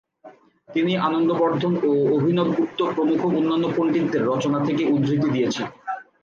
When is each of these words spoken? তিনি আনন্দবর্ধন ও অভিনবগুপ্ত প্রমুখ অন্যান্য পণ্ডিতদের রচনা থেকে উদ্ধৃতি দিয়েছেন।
তিনি 0.69 0.93
আনন্দবর্ধন 0.99 1.73
ও 1.83 1.91
অভিনবগুপ্ত 2.17 2.79
প্রমুখ 2.95 3.19
অন্যান্য 3.29 3.65
পণ্ডিতদের 3.75 4.23
রচনা 4.25 4.59
থেকে 4.65 4.83
উদ্ধৃতি 4.85 5.27
দিয়েছেন। 5.29 5.67